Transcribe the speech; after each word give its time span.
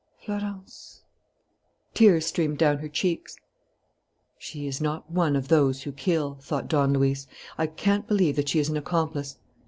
Florence" 0.25 1.03
Tears 1.93 2.25
streamed 2.25 2.57
down 2.57 2.79
her 2.79 2.89
cheeks. 2.89 3.35
"She 4.39 4.65
is 4.65 4.81
not 4.81 5.11
one 5.11 5.35
of 5.35 5.47
those 5.47 5.83
who 5.83 5.91
kill," 5.91 6.39
thought 6.41 6.67
Don 6.67 6.93
Luis. 6.93 7.27
"I 7.55 7.67
can't 7.67 8.07
believe 8.07 8.35
that 8.37 8.49
she 8.49 8.57
is 8.57 8.67
an 8.69 8.77
accomplice. 8.77 9.37